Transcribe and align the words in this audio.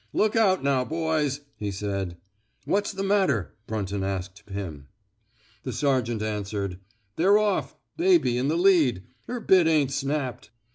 Look 0.13 0.35
out, 0.35 0.63
now, 0.63 0.83
boys," 0.83 1.41
he 1.57 1.69
said. 1.69 2.17
What's 2.65 2.91
the 2.91 3.03
matter!" 3.03 3.53
Brunton 3.67 4.03
asked 4.03 4.47
Pim. 4.47 4.87
The 5.61 5.71
sergeant 5.71 6.23
answered: 6.23 6.79
They're 7.17 7.37
off. 7.37 7.75
* 7.89 7.97
Baby' 8.03 8.35
in 8.39 8.47
the 8.47 8.57
lead. 8.57 9.03
Her 9.27 9.39
bit 9.39 9.67
ain't 9.67 9.91
snapped." 9.91 10.49